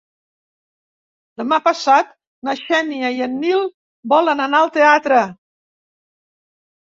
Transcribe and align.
Demà 1.41 1.57
passat 1.65 2.07
na 2.47 2.55
Xènia 2.61 3.11
i 3.17 3.21
en 3.25 3.35
Nil 3.43 3.61
volen 4.13 4.41
anar 4.47 4.61
al 4.63 4.71
teatre. 4.81 5.19